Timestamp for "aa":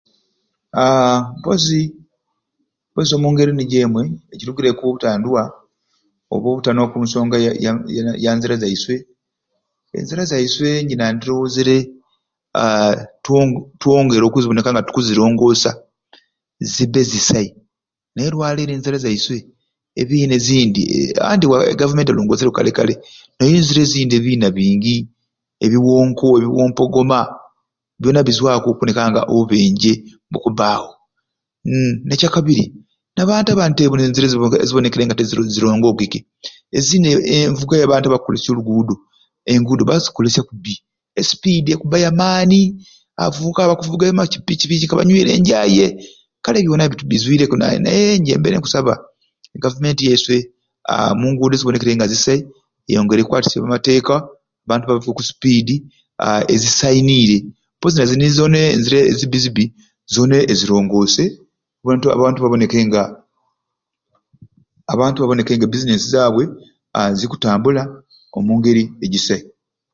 12.59-12.91, 50.91-51.09, 56.23-56.39, 66.95-67.07